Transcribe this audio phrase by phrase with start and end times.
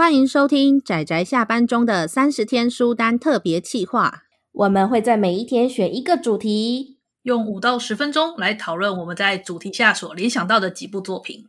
[0.00, 4.22] 欢迎收听仔仔下班中的三十天书单特别企划。
[4.50, 11.48] 我们会在每一天选一个主题，用五到十分钟来讨论我们在主题下所联想到的几部作品。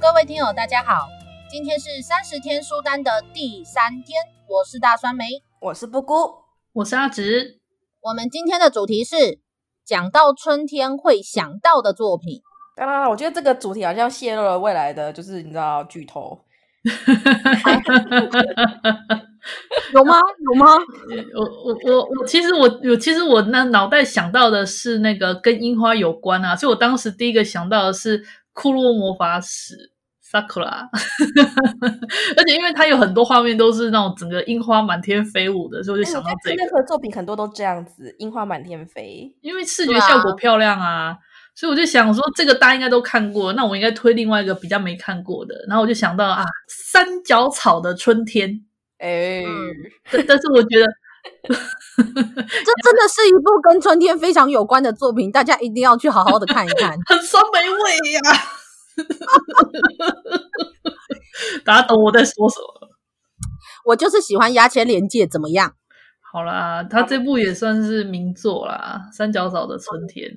[0.00, 1.06] 各位听友，大家好，
[1.54, 5.24] 今天是三十天书单的第三天，我是大酸梅，
[5.60, 6.14] 我是布姑，
[6.72, 7.60] 我是阿直。
[8.00, 9.38] 我们今天的主题是
[9.84, 12.42] 讲到春天会想到的作品。
[12.76, 16.40] 当然，我觉得这个主题好像泄露了未来的，就是你知道剧透，
[19.94, 20.18] 有吗？
[20.40, 20.66] 有吗？
[21.36, 29.93] 我我我我，其实我有，其实我那脑袋想到的是那个跟樱花有关啊，所以我当时第一个想到的是库洛魔法使。
[30.34, 30.88] Sakura，
[32.36, 36.56] 而且因为它有很多画面都是那种整个樱花满天飞舞的，所以我就想到这个。
[36.56, 41.16] 任何作品很多都这样子，樱花满天飞，因为视觉效果漂亮啊，啊
[41.54, 45.54] 所以我就想说这个大家应该都看过，那我应该推另外一个比较没看过的。
[45.68, 48.60] 然后我就想到啊，三角草的春天，
[48.98, 49.70] 哎、嗯，
[50.10, 50.86] 但但是我觉得
[51.46, 58.63] 这真的是一部跟春天非常有关的作品，大家一定要去好好的看一看， 很酸梅味呀、啊。
[61.64, 62.90] 大家懂我在说什么？
[63.86, 65.74] 我就是喜欢牙签连接，怎么样？
[66.32, 70.28] 好啦，他这部也算是名作啦，《三角草的春天》。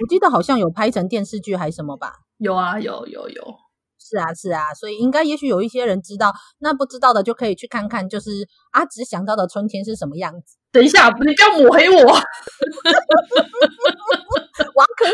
[0.00, 2.14] 我记得好像有拍成电视剧还是什么吧？
[2.38, 3.56] 有啊，有有有。
[3.98, 10.56] 是啊，是啊，所以应该也许有一些人知道，那不知道的就可以去看看，就是阿直想到的春天是什么样子。
[10.70, 12.14] 等一下，你不要抹黑我。
[14.74, 15.10] 挖坑。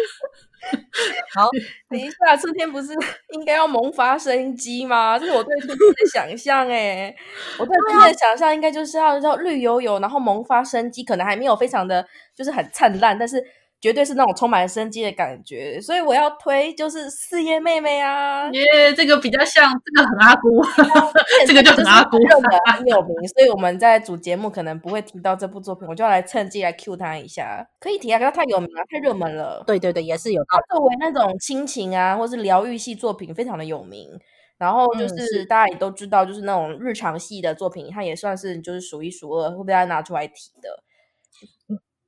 [1.34, 1.48] 好，
[1.88, 2.92] 等一下，春天不是
[3.32, 5.18] 应该要萌发生机吗？
[5.18, 7.14] 这是我对春天的想象诶，
[7.58, 13.42] 我对春天的想象应该就是要要绿油油，然后萌发生机，可能还没有非常的就是很灿烂，但是。
[13.80, 18.50] 绝对是那种充满生机的感觉，所以我要推就是四叶妹妹啊！
[18.50, 20.62] 耶、yeah，这个比较像，这个很阿姑，
[21.46, 27.66] 这个就很阿姑，热门很有名，所以我们在主节目可能不会提到这部作品，我就要来趁机来 cue 他一下。
[27.80, 29.64] 可以提啊，可是它太有名了，太热门了。
[29.66, 30.42] 对对对，也是有。
[30.48, 34.08] 它作为那种亲情啊，或是疗愈系作品，非常的有名。
[34.58, 40.84] 然后就是大家也都知道，就是那种日常系的作品，它也算是就是数一数二会被大家拿出来提的。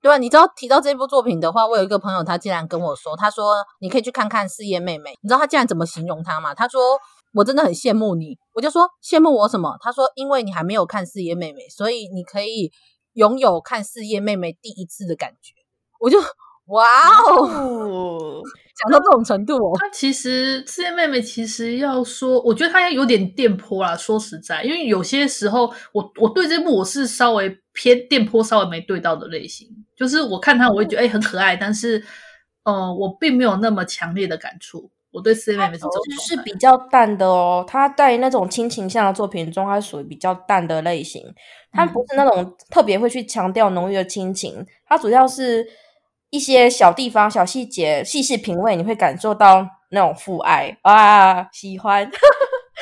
[0.03, 5.13] 对啊，你知道提到这部作品的话，我有一个朋友，他竟然跟我说，他说你可以去看看四叶妹妹。
[5.23, 6.53] 你知道他竟然怎么形容她吗？
[6.53, 6.99] 他说
[7.33, 8.37] 我真的很羡慕你。
[8.53, 9.77] 我就说羡慕我什么？
[9.81, 12.73] 他说因为你还没有看四叶妹妹，所以你可以
[13.13, 15.55] 拥有看四叶妹妹第一次的感觉。
[16.01, 16.19] 我就
[16.67, 16.85] 哇
[17.29, 18.43] 哦。
[18.75, 23.95] 讲到这种程度哦，他其实四叶妹妹其实要说，我觉得他有点电波啦。
[23.97, 29.69] 说实在，因为有些时候我我对这部我是稍微偏电波，稍微没对到的类型。
[29.95, 32.03] 就是我看她，我会觉得哎、欸、很可爱，但是
[32.65, 34.91] 呃，我并没有那么强烈的感触。
[35.13, 37.65] 我对四叶妹妹是这种是比较淡的哦。
[37.69, 41.23] 她在那种亲情向的作品中，她属于比较淡的类型。
[41.71, 45.65] 她不是那种特别会去强调浓郁的亲情，她主要是。
[46.33, 52.11] 一些小地方、小细节，细细品味，你会感受到那种父爱啊，喜欢。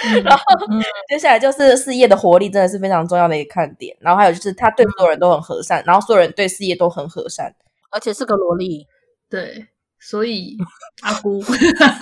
[0.24, 3.94] 然后、嗯、接下来就是事业的活力，真的是非常重要的一个看点。
[4.00, 7.52] 然后还有就是他对所有人都很和善，然后所有人对事业都很和善，
[7.90, 8.86] 而且是个萝莉。
[9.28, 9.66] 对，
[9.98, 10.56] 所以
[11.02, 11.42] 阿姑，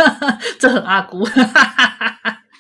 [0.61, 1.25] 这很阿姑。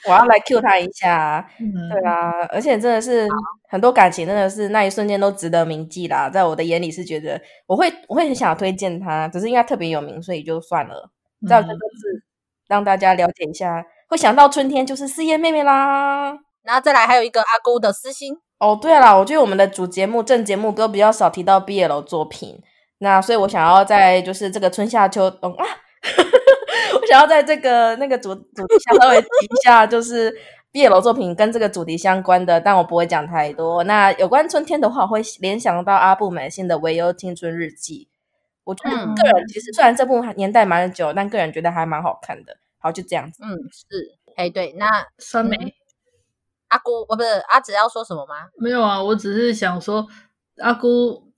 [0.08, 3.28] 我要来 cue 他一下，嗯，对啊，而且真的是
[3.68, 6.30] 很多感情，真的是那一瞬间都值得铭记啦。
[6.30, 11.10] 在我的眼里是觉得，我会我会很想推荐他，只是因为他特别有名，所以就算了。
[11.46, 11.78] 这样就是
[12.66, 16.36] 让大家了解一下，会想到春天就是四叶妹妹啦。
[16.64, 18.76] 然后再来还有一个阿姑的私心哦。
[18.80, 22.60] 对了，我觉得我们的主节目正节目都比较少提到 BL 作品，
[22.98, 25.64] 那所以我想要在就是这个春夏秋冬啊。
[27.08, 30.30] 我想要在这个那个主主题下稍微提一下，就是
[30.70, 33.82] BL 作品跟这个主题相关的，但我不会讲太多。
[33.84, 38.08] 那有关春天的话，我会联想到阿布美信的《微忧青春日记》。
[38.64, 42.58] 我觉得个人其实虽然这部年代蛮久，但个人觉得还蛮好看的。
[42.76, 43.42] 好，就这样子。
[43.42, 44.18] 嗯，是。
[44.36, 45.72] 哎，对，那酸梅、嗯、
[46.68, 48.48] 阿姑，我不是阿紫要说什么吗？
[48.58, 50.06] 没有啊，我只是想说
[50.58, 51.32] 阿姑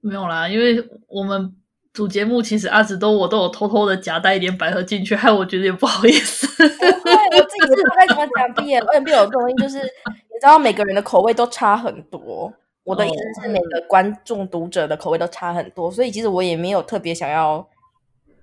[0.00, 1.54] 没有啦，因为我们。
[1.92, 6.46] 主节目其实阿紫都我都有偷偷的夹带一点百合进去， 害我觉得也不好意思。
[6.56, 12.52] 对，我自己是不太怎么讲 BL，BL 这种东西就是你知道每个人的口味都差很多。
[12.82, 17.68] 我的意思是每个观众读者的口味都差很多，所以其实我也没有特别想要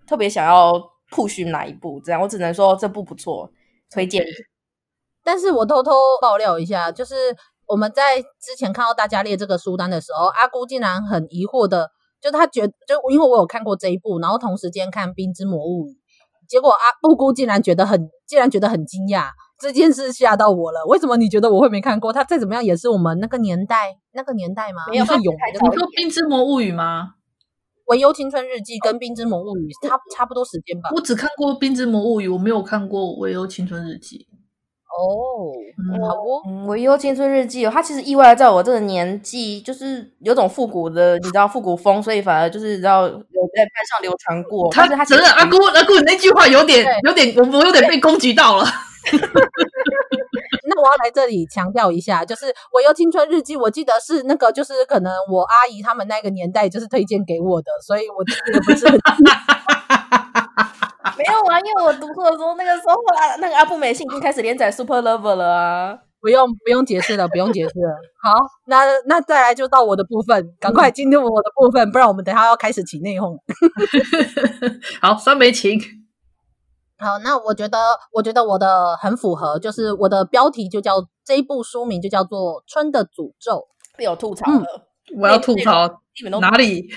[0.08, 0.74] 特别想要
[1.10, 3.50] push 哪一部这样，我只能说这部不错，
[3.90, 4.24] 推荐。
[5.24, 5.92] 但是我偷偷
[6.22, 7.16] 爆料一下，就是
[7.66, 11.92] 我们在之前看到大家列这个书单的时候，阿姑竟然很疑惑的，
[12.22, 15.92] 就他觉得就因为我有看过这一部，然后同时间看《冰之魔物语》，
[16.50, 19.30] 结果阿布姑竟然觉得很竟然觉得很惊讶，
[19.60, 20.86] 这件事吓到我了。
[20.88, 22.12] 为什么你觉得我会没看过？
[22.12, 24.82] 他再怎么样也是我们那个年代那个年代吗？
[24.90, 25.32] 没有，是有。
[25.32, 27.10] 你说《冰之魔物语》吗？
[27.86, 30.90] 《唯忧青春日记》跟《冰之魔物语》差差不多时间吧。
[30.94, 34.28] 我只看过《冰之魔物语》，我没有看过《唯忧青春日记》。
[34.98, 35.54] 哦，
[36.08, 36.42] 好哦。
[36.48, 43.14] 嗯，《微忧青春日记》哦，它其实意外在我这个年纪，就是有种复古的，你知道复古风，所以反而就是你知道有
[43.56, 44.72] 在班上流传过。
[44.72, 48.66] 他他真的阿姑阿姑，你那句话有点有点，我我有点被攻击到了。
[50.70, 59.00] 那我要来这里强调一下，就是《微忧青春日记》，我记得是那个，就是可能我阿姨他们那个年代就是推荐给我的，所以我记得不是很。
[62.28, 66.00] 我读书的时候，那个时候啊，那个阿布美信已经开始连载 Super Lover 了啊。
[66.20, 67.96] 不用不用解释了，不用解释了。
[68.22, 73.38] 好，那那再来就到我的部分，赶快进入我的部分，不然我们等下要开始起内讧。
[75.00, 75.80] 好，酸梅情。
[76.98, 77.78] 好，那我觉得，
[78.12, 83.54] 我觉得我的很符合，就是我的标题就叫这一部书名就叫做《春的诅咒》，
[83.98, 84.88] 被我吐槽了。
[85.14, 85.88] 嗯、我要吐槽，
[86.42, 86.90] 哪里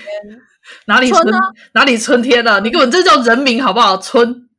[0.87, 1.39] 哪里春，春、啊、
[1.75, 2.59] 哪里春天了、啊？
[2.59, 3.95] 你根本这叫人名好不好？
[3.97, 4.49] 春。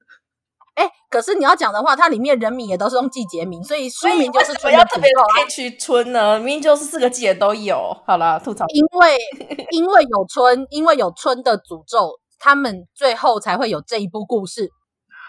[1.12, 4.72] 哎，可是你要讲的话，它里面人名也都是用季节名，所以书名就是春。
[4.72, 5.10] 要特别
[5.50, 6.38] 去春呢？
[6.38, 7.94] 明明就是四个季节都有。
[8.06, 8.64] 好了，吐槽。
[8.68, 9.18] 因为
[9.70, 14.70] 因为有春，因为有春的诅咒，他们最后才会有这一部故事。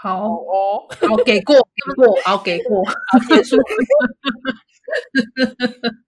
[0.01, 1.61] 好哦，好给过，给
[1.95, 2.81] 过，好给过，
[3.11, 3.57] 好结束。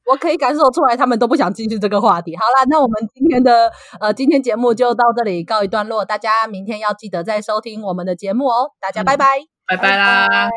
[0.05, 2.35] 我可以感受出来，他们都不想进去这个话题。
[2.35, 6.03] 好啦，那我们今天的呃，今天节目就到这里告一段落。
[6.05, 8.71] 大家明天要记得再收听我们的节目哦。
[8.81, 10.49] 大家拜拜，拜拜啦。